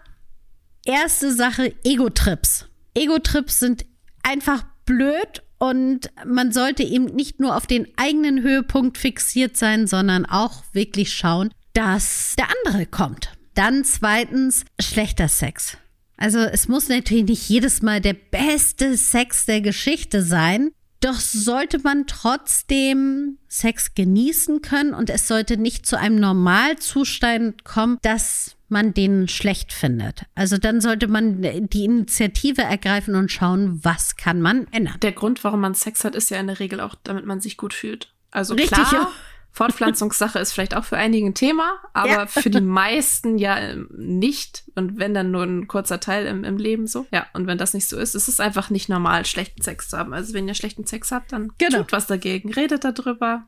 [0.85, 2.67] erste Sache, Ego-Trips.
[2.95, 3.85] Ego-Trips sind
[4.23, 10.27] einfach blöd und man sollte eben nicht nur auf den eigenen Höhepunkt fixiert sein, sondern
[10.27, 13.33] auch wirklich schauen, dass der andere kommt.
[13.55, 15.77] Dann zweitens schlechter Sex.
[16.17, 20.71] Also es muss natürlich nicht jedes Mal der beste Sex der Geschichte sein,
[21.05, 27.99] doch sollte man trotzdem Sex genießen können und es sollte nicht zu einem Normalzustand kommen,
[28.03, 30.25] dass man den schlecht findet.
[30.35, 34.99] Also dann sollte man die Initiative ergreifen und schauen, was kann man ändern.
[35.03, 37.57] Der Grund, warum man Sex hat, ist ja in der Regel auch, damit man sich
[37.57, 38.13] gut fühlt.
[38.31, 39.13] Also Richtig, klar, ja.
[39.55, 42.27] Fortpflanzungssache ist vielleicht auch für einige ein Thema, aber ja.
[42.27, 44.65] für die meisten ja ähm, nicht.
[44.75, 47.07] Und wenn dann nur ein kurzer Teil im, im Leben so.
[47.13, 49.99] Ja, und wenn das nicht so ist, ist es einfach nicht normal, schlechten Sex zu
[49.99, 50.15] haben.
[50.15, 51.79] Also wenn ihr schlechten Sex habt, dann genau.
[51.79, 52.51] tut was dagegen.
[52.53, 53.45] Redet darüber.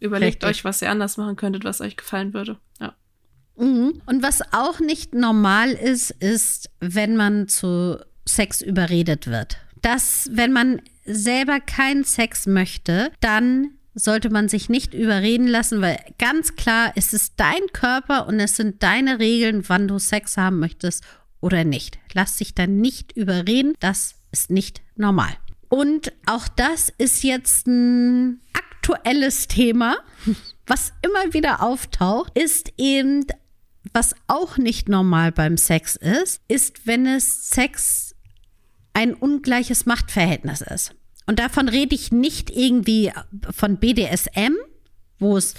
[0.00, 0.48] Überlegt Richtig.
[0.60, 2.58] euch, was ihr anders machen könntet, was euch gefallen würde.
[2.80, 2.94] Ja.
[3.56, 4.02] Mhm.
[4.06, 9.58] Und was auch nicht normal ist, ist, wenn man zu Sex überredet wird.
[9.82, 15.98] Dass, wenn man selber keinen Sex möchte, dann sollte man sich nicht überreden lassen, weil
[16.18, 20.58] ganz klar, es ist dein Körper und es sind deine Regeln, wann du Sex haben
[20.58, 21.04] möchtest
[21.40, 21.98] oder nicht.
[22.12, 25.32] Lass dich dann nicht überreden, das ist nicht normal.
[25.68, 29.96] Und auch das ist jetzt ein aktuelles Thema,
[30.66, 33.24] was immer wieder auftaucht, ist eben,
[33.92, 38.14] was auch nicht normal beim Sex ist, ist, wenn es Sex
[38.92, 40.94] ein ungleiches Machtverhältnis ist.
[41.26, 43.12] Und davon rede ich nicht irgendwie
[43.50, 44.54] von BDSM,
[45.18, 45.54] wo es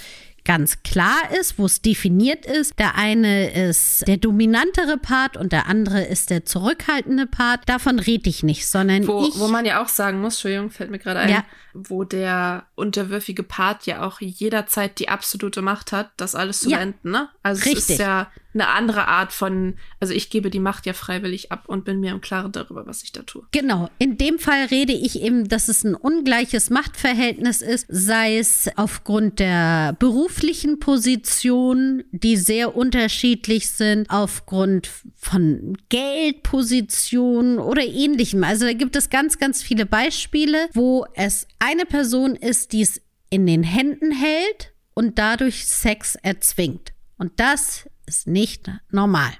[0.46, 2.78] ganz klar ist, wo es definiert ist.
[2.78, 7.68] Der eine ist der dominantere Part und der andere ist der zurückhaltende Part.
[7.68, 9.38] Davon rede ich nicht, sondern wo, ich.
[9.38, 11.44] Wo man ja auch sagen muss, Entschuldigung, fällt mir gerade ein, ja.
[11.74, 16.78] wo der unterwürfige Part ja auch jederzeit die absolute Macht hat, das alles zu ja.
[16.78, 17.10] beenden.
[17.10, 17.28] Ne?
[17.42, 17.82] Also Richtig.
[17.82, 21.64] es ist ja eine andere Art von, also ich gebe die Macht ja freiwillig ab
[21.66, 23.44] und bin mir im Klaren darüber, was ich da tue.
[23.52, 23.88] Genau.
[23.98, 29.38] In dem Fall rede ich eben, dass es ein ungleiches Machtverhältnis ist, sei es aufgrund
[29.38, 38.42] der beruflichen Position, die sehr unterschiedlich sind, aufgrund von Geldpositionen oder ähnlichem.
[38.42, 43.02] Also da gibt es ganz, ganz viele Beispiele, wo es eine Person ist, die es
[43.28, 46.92] in den Händen hält und dadurch Sex erzwingt.
[47.18, 49.32] Und das ist nicht normal.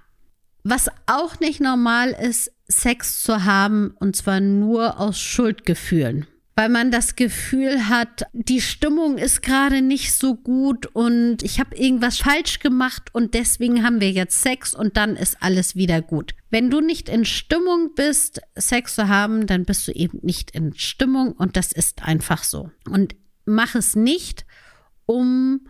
[0.64, 6.26] Was auch nicht normal ist, Sex zu haben und zwar nur aus Schuldgefühlen.
[6.59, 11.76] Weil man das Gefühl hat, die Stimmung ist gerade nicht so gut und ich habe
[11.76, 16.35] irgendwas falsch gemacht und deswegen haben wir jetzt Sex und dann ist alles wieder gut.
[16.50, 20.74] Wenn du nicht in Stimmung bist, Sex zu haben, dann bist du eben nicht in
[20.74, 22.70] Stimmung und das ist einfach so.
[22.88, 24.46] Und mach es nicht,
[25.05, 25.68] um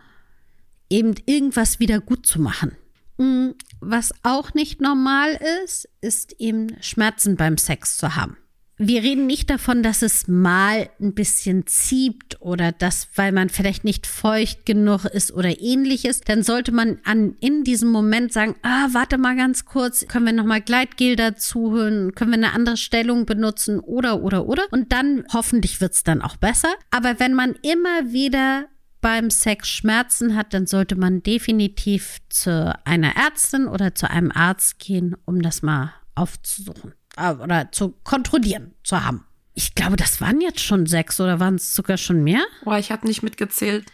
[0.88, 2.76] eben irgendwas wieder gut zu machen.
[3.18, 3.50] Mm,
[3.80, 8.36] was auch nicht normal ist, ist eben Schmerzen beim Sex zu haben.
[8.78, 13.84] Wir reden nicht davon, dass es mal ein bisschen zieht oder dass, weil man vielleicht
[13.84, 18.88] nicht feucht genug ist oder ähnliches, dann sollte man an, in diesem Moment sagen, ah,
[18.92, 23.24] warte mal ganz kurz, können wir nochmal Gleitgel dazu holen, können wir eine andere Stellung
[23.24, 24.64] benutzen oder, oder, oder.
[24.70, 26.74] Und dann hoffentlich wird's dann auch besser.
[26.90, 28.66] Aber wenn man immer wieder
[29.06, 34.80] beim Sex Schmerzen hat, dann sollte man definitiv zu einer Ärztin oder zu einem Arzt
[34.80, 39.24] gehen, um das mal aufzusuchen äh, oder zu kontrollieren zu haben.
[39.54, 42.42] Ich glaube, das waren jetzt schon sechs oder waren es sogar schon mehr?
[42.64, 43.86] Boah, ich habe nicht mitgezählt.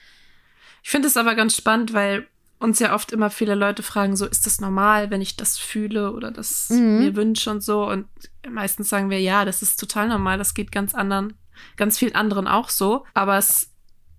[0.83, 2.27] Ich finde es aber ganz spannend, weil
[2.59, 6.13] uns ja oft immer viele Leute fragen, so ist das normal, wenn ich das fühle
[6.13, 7.01] oder das mhm.
[7.01, 7.87] mir wünsche und so.
[7.87, 8.07] Und
[8.49, 11.35] meistens sagen wir, ja, das ist total normal, das geht ganz anderen,
[11.77, 13.05] ganz vielen anderen auch so.
[13.13, 13.72] Aber es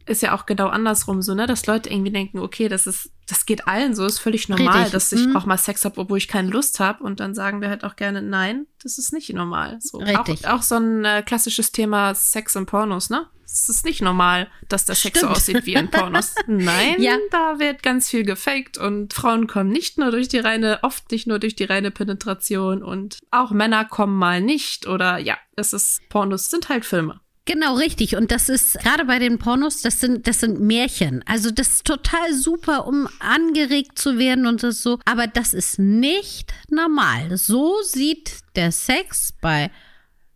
[0.05, 3.45] ist ja auch genau andersrum so, ne, dass Leute irgendwie denken, okay, das ist, das
[3.45, 4.91] geht allen so, ist völlig normal, Richtig.
[4.91, 5.35] dass ich mhm.
[5.35, 7.03] auch mal Sex habe, obwohl ich keine Lust habe.
[7.03, 9.77] Und dann sagen wir halt auch gerne, nein, das ist nicht normal.
[9.81, 9.99] So.
[9.99, 10.47] Richtig.
[10.47, 13.27] Auch, auch so ein äh, klassisches Thema Sex und Pornos, ne?
[13.45, 15.31] Es ist nicht normal, dass der Sex Stimmt.
[15.31, 16.33] so aussieht wie in Pornos.
[16.47, 17.17] Nein, ja.
[17.29, 21.27] da wird ganz viel gefaked und Frauen kommen nicht nur durch die reine, oft nicht
[21.27, 26.01] nur durch die reine Penetration und auch Männer kommen mal nicht oder ja, es ist,
[26.09, 27.19] Pornos sind halt Filme.
[27.45, 28.15] Genau, richtig.
[28.15, 31.23] Und das ist gerade bei den Pornos, das sind, das sind Märchen.
[31.27, 34.99] Also das ist total super, um angeregt zu werden und das so.
[35.05, 37.37] Aber das ist nicht normal.
[37.37, 39.71] So sieht der Sex bei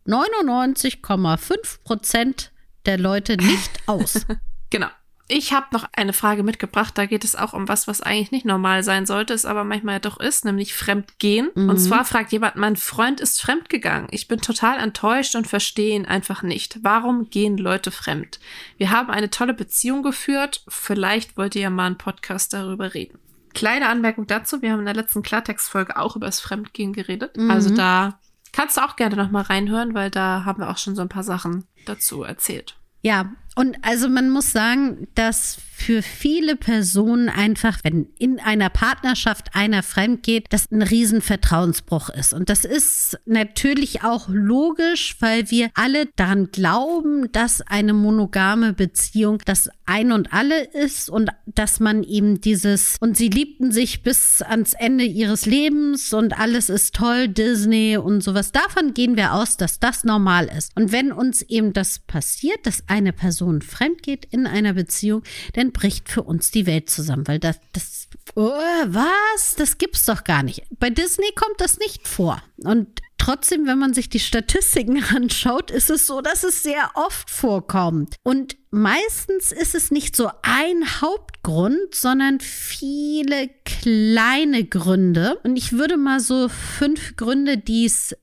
[0.06, 2.52] 99,5 Prozent
[2.86, 4.26] der Leute nicht aus.
[4.70, 4.88] genau.
[5.30, 6.98] Ich habe noch eine Frage mitgebracht.
[6.98, 10.00] Da geht es auch um was, was eigentlich nicht normal sein sollte, es aber manchmal
[10.00, 11.50] doch ist, nämlich Fremdgehen.
[11.54, 11.70] Mhm.
[11.70, 14.08] Und zwar fragt jemand, mein Freund ist fremdgegangen.
[14.12, 16.80] Ich bin total enttäuscht und verstehe ihn einfach nicht.
[16.82, 18.40] Warum gehen Leute fremd?
[18.78, 20.64] Wir haben eine tolle Beziehung geführt.
[20.70, 23.20] Vielleicht wollt ihr ja mal einen Podcast darüber reden.
[23.54, 24.62] Kleine Anmerkung dazu.
[24.62, 27.36] Wir haben in der letzten Klartext-Folge auch über das Fremdgehen geredet.
[27.36, 27.52] Mhm.
[27.52, 28.20] Also da
[28.54, 31.10] kannst du auch gerne noch mal reinhören, weil da haben wir auch schon so ein
[31.10, 32.78] paar Sachen dazu erzählt.
[33.02, 39.54] Ja, und also man muss sagen, dass für viele Personen einfach, wenn in einer Partnerschaft
[39.54, 42.34] einer fremd geht, das ein Riesenvertrauensbruch ist.
[42.34, 49.38] Und das ist natürlich auch logisch, weil wir alle daran glauben, dass eine monogame Beziehung
[49.46, 54.42] das ein und alle ist und dass man eben dieses und sie liebten sich bis
[54.42, 58.52] ans Ende ihres Lebens und alles ist toll, Disney und sowas.
[58.52, 60.76] Davon gehen wir aus, dass das normal ist.
[60.76, 65.72] Und wenn uns eben das passiert, dass eine Person fremd geht in einer Beziehung, dann
[65.72, 69.56] bricht für uns die Welt zusammen, weil das, das, oh, was?
[69.58, 70.64] Das gibt's doch gar nicht.
[70.80, 72.42] Bei Disney kommt das nicht vor.
[72.64, 77.30] Und trotzdem, wenn man sich die Statistiken anschaut, ist es so, dass es sehr oft
[77.30, 78.16] vorkommt.
[78.24, 85.40] Und meistens ist es nicht so ein Hauptgrund, sondern viele kleine Gründe.
[85.44, 88.16] Und ich würde mal so fünf Gründe, die es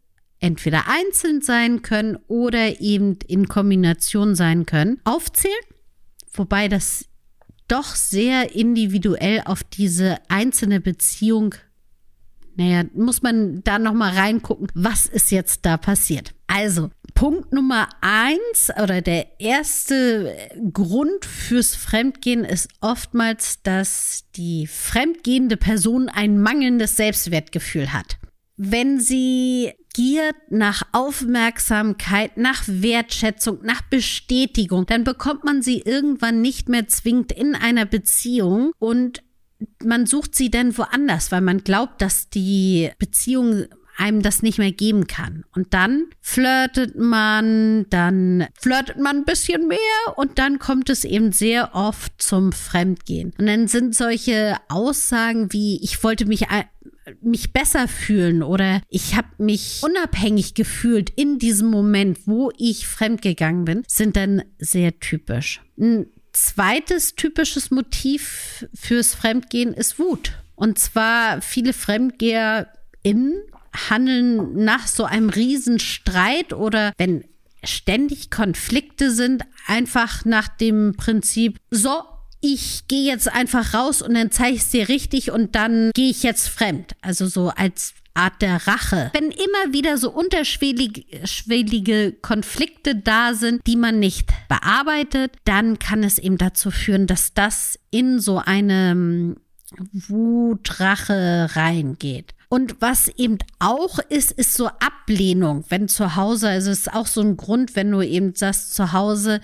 [0.44, 5.54] entweder einzeln sein können oder eben in Kombination sein können, aufzählen.
[6.34, 7.06] Wobei das
[7.66, 11.54] doch sehr individuell auf diese einzelne Beziehung
[12.56, 16.34] naja, muss man da noch mal reingucken, was ist jetzt da passiert.
[16.46, 20.36] Also, Punkt Nummer eins oder der erste
[20.72, 28.18] Grund fürs Fremdgehen ist oftmals, dass die fremdgehende Person ein mangelndes Selbstwertgefühl hat.
[28.56, 36.68] Wenn sie giert nach Aufmerksamkeit, nach Wertschätzung, nach Bestätigung, dann bekommt man sie irgendwann nicht
[36.68, 39.22] mehr zwingend in einer Beziehung und
[39.82, 44.72] man sucht sie dann woanders, weil man glaubt, dass die Beziehung einem das nicht mehr
[44.72, 45.44] geben kann.
[45.54, 49.78] Und dann flirtet man, dann flirtet man ein bisschen mehr
[50.16, 53.32] und dann kommt es eben sehr oft zum Fremdgehen.
[53.38, 56.46] Und dann sind solche Aussagen wie, ich wollte mich
[57.20, 63.64] mich besser fühlen oder ich habe mich unabhängig gefühlt in diesem Moment, wo ich fremdgegangen
[63.64, 65.60] bin, sind dann sehr typisch.
[65.78, 70.32] Ein zweites typisches Motiv fürs Fremdgehen ist Wut.
[70.56, 73.42] Und zwar viele FremdgeherInnen
[73.88, 77.24] handeln nach so einem Riesenstreit oder wenn
[77.64, 82.02] ständig Konflikte sind, einfach nach dem Prinzip, so,
[82.44, 86.10] ich gehe jetzt einfach raus und dann zeige ich es dir richtig und dann gehe
[86.10, 86.94] ich jetzt fremd.
[87.00, 89.10] Also so als Art der Rache.
[89.14, 96.18] Wenn immer wieder so unterschwellige Konflikte da sind, die man nicht bearbeitet, dann kann es
[96.18, 99.36] eben dazu führen, dass das in so eine
[99.90, 102.34] Wutrache reingeht.
[102.50, 107.06] Und was eben auch ist, ist so Ablehnung, wenn zu Hause, also es ist auch
[107.06, 109.40] so ein Grund, wenn du eben sagst, zu Hause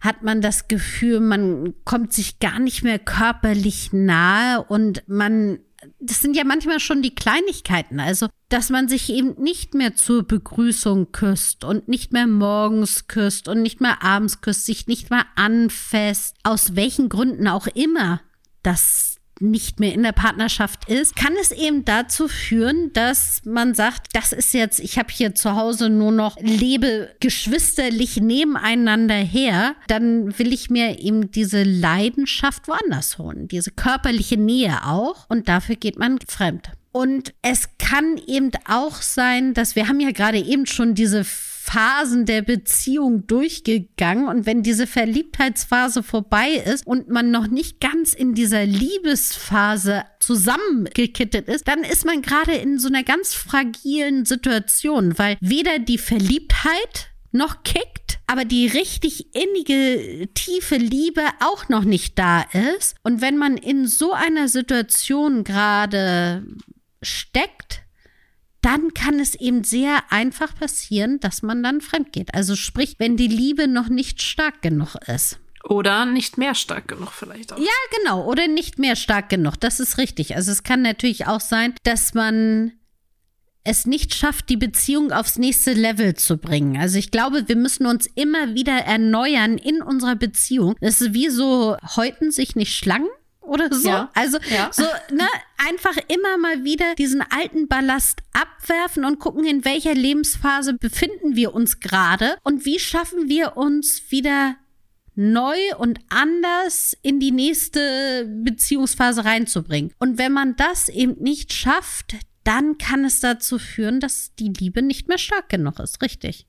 [0.00, 5.58] hat man das Gefühl, man kommt sich gar nicht mehr körperlich nahe und man
[6.00, 10.26] das sind ja manchmal schon die Kleinigkeiten, also dass man sich eben nicht mehr zur
[10.26, 15.26] Begrüßung küsst und nicht mehr morgens küsst und nicht mehr abends küsst, sich nicht mehr
[15.36, 18.20] anfasst, aus welchen Gründen auch immer.
[18.62, 24.08] Das nicht mehr in der Partnerschaft ist, kann es eben dazu führen, dass man sagt,
[24.14, 30.38] das ist jetzt, ich habe hier zu Hause nur noch lebe geschwisterlich nebeneinander her, dann
[30.38, 35.98] will ich mir eben diese Leidenschaft woanders holen, diese körperliche Nähe auch und dafür geht
[35.98, 36.70] man fremd.
[36.90, 41.24] Und es kann eben auch sein, dass wir haben ja gerade eben schon diese
[41.68, 48.14] Phasen der Beziehung durchgegangen und wenn diese Verliebtheitsphase vorbei ist und man noch nicht ganz
[48.14, 55.18] in dieser Liebesphase zusammengekittet ist, dann ist man gerade in so einer ganz fragilen Situation,
[55.18, 62.18] weil weder die Verliebtheit noch kickt, aber die richtig innige, tiefe Liebe auch noch nicht
[62.18, 62.96] da ist.
[63.02, 66.46] Und wenn man in so einer Situation gerade
[67.02, 67.82] steckt,
[68.68, 72.34] dann kann es eben sehr einfach passieren, dass man dann fremd geht.
[72.34, 75.38] Also sprich, wenn die Liebe noch nicht stark genug ist.
[75.64, 77.58] Oder nicht mehr stark genug vielleicht auch.
[77.58, 77.64] Ja,
[77.96, 78.26] genau.
[78.26, 79.58] Oder nicht mehr stark genug.
[79.58, 80.36] Das ist richtig.
[80.36, 82.72] Also es kann natürlich auch sein, dass man
[83.64, 86.76] es nicht schafft, die Beziehung aufs nächste Level zu bringen.
[86.76, 90.76] Also ich glaube, wir müssen uns immer wieder erneuern in unserer Beziehung.
[90.82, 93.08] Das ist wie so häuten sich nicht Schlangen
[93.48, 93.88] oder so.
[93.88, 94.10] Ja.
[94.14, 94.70] Also ja.
[94.72, 100.74] so, ne, einfach immer mal wieder diesen alten Ballast abwerfen und gucken, in welcher Lebensphase
[100.74, 104.56] befinden wir uns gerade und wie schaffen wir uns wieder
[105.14, 109.92] neu und anders in die nächste Beziehungsphase reinzubringen.
[109.98, 114.80] Und wenn man das eben nicht schafft, dann kann es dazu führen, dass die Liebe
[114.80, 116.46] nicht mehr stark genug ist, richtig?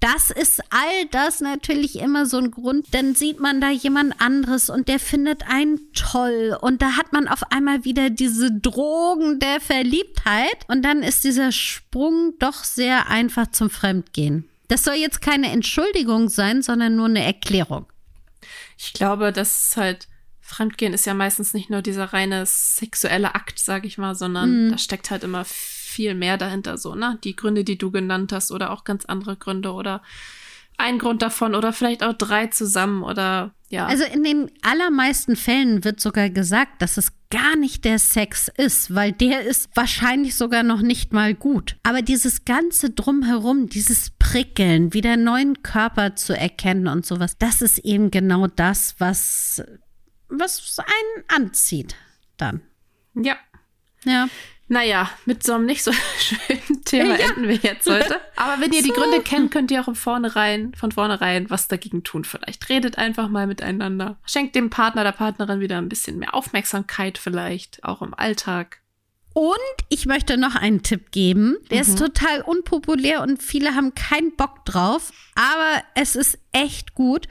[0.00, 2.86] Das ist all das natürlich immer so ein Grund.
[2.92, 6.56] Dann sieht man da jemand anderes und der findet einen toll.
[6.60, 10.66] Und da hat man auf einmal wieder diese Drogen der Verliebtheit.
[10.68, 14.48] Und dann ist dieser Sprung doch sehr einfach zum Fremdgehen.
[14.68, 17.86] Das soll jetzt keine Entschuldigung sein, sondern nur eine Erklärung.
[18.76, 20.08] Ich glaube, dass halt
[20.40, 24.70] Fremdgehen ist ja meistens nicht nur dieser reine sexuelle Akt, sag ich mal, sondern mhm.
[24.72, 27.18] da steckt halt immer viel mehr dahinter so, ne?
[27.24, 30.02] Die Gründe, die du genannt hast oder auch ganz andere Gründe oder
[30.78, 33.86] ein Grund davon oder vielleicht auch drei zusammen oder ja.
[33.86, 38.94] Also in den allermeisten Fällen wird sogar gesagt, dass es gar nicht der Sex ist,
[38.94, 41.76] weil der ist wahrscheinlich sogar noch nicht mal gut.
[41.82, 47.78] Aber dieses ganze drumherum, dieses Prickeln, wieder neuen Körper zu erkennen und sowas, das ist
[47.78, 49.64] eben genau das, was,
[50.28, 51.96] was einen anzieht
[52.36, 52.60] dann.
[53.14, 53.36] Ja.
[54.04, 54.28] Ja.
[54.68, 57.28] Naja, mit so einem nicht so schönen Thema ja.
[57.28, 58.20] enden wir jetzt heute.
[58.36, 58.88] Aber wenn ihr so.
[58.88, 62.68] die Gründe kennt, könnt ihr auch von vornherein, von vornherein was dagegen tun vielleicht.
[62.68, 64.18] Redet einfach mal miteinander.
[64.26, 68.80] Schenkt dem Partner, der Partnerin wieder ein bisschen mehr Aufmerksamkeit vielleicht, auch im Alltag.
[69.34, 69.52] Und
[69.90, 71.58] ich möchte noch einen Tipp geben.
[71.70, 71.90] Der mhm.
[71.90, 75.12] ist total unpopulär und viele haben keinen Bock drauf.
[75.34, 77.28] Aber es ist echt gut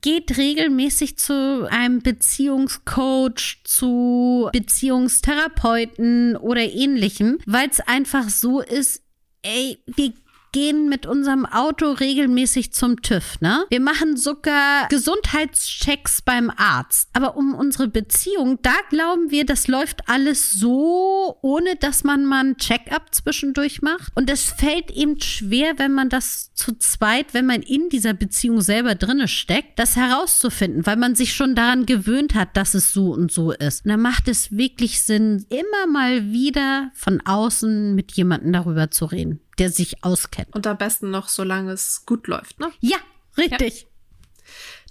[0.00, 9.02] geht regelmäßig zu einem Beziehungscoach, zu Beziehungstherapeuten oder ähnlichem, weil es einfach so ist,
[9.42, 10.12] ey, wir
[10.56, 13.66] gehen mit unserem Auto regelmäßig zum TÜV, ne?
[13.68, 17.10] Wir machen sogar Gesundheitschecks beim Arzt.
[17.12, 22.40] Aber um unsere Beziehung, da glauben wir, das läuft alles so, ohne dass man mal
[22.40, 24.10] einen Check-up zwischendurch macht.
[24.14, 28.62] Und es fällt eben schwer, wenn man das zu zweit, wenn man in dieser Beziehung
[28.62, 33.12] selber drinne steckt, das herauszufinden, weil man sich schon daran gewöhnt hat, dass es so
[33.12, 33.84] und so ist.
[33.84, 39.04] Und dann macht es wirklich Sinn, immer mal wieder von außen mit jemandem darüber zu
[39.04, 40.54] reden, der sich auskennt.
[40.54, 42.70] Und am besten noch, solange es gut läuft, ne?
[42.80, 42.98] Ja,
[43.36, 43.82] richtig.
[43.82, 43.88] Ja.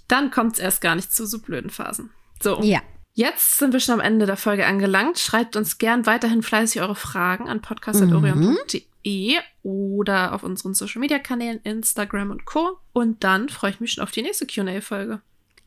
[0.08, 2.10] Dann kommt es erst gar nicht zu so blöden Phasen.
[2.42, 2.60] So.
[2.62, 2.80] Ja.
[3.14, 5.18] Jetzt sind wir schon am Ende der Folge angelangt.
[5.18, 9.40] Schreibt uns gern weiterhin fleißig eure Fragen an podcast.orion.de mhm.
[9.62, 12.78] oder auf unseren Social Media Kanälen Instagram und Co.
[12.92, 15.22] Und dann freue ich mich schon auf die nächste QA-Folge.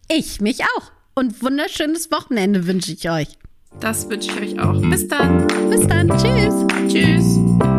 [0.09, 0.91] Ich mich auch.
[1.15, 3.29] Und wunderschönes Wochenende wünsche ich euch.
[3.79, 4.79] Das wünsche ich euch auch.
[4.81, 5.47] Bis dann.
[5.71, 6.07] Bis dann.
[6.09, 6.67] Tschüss.
[6.87, 7.78] Tschüss.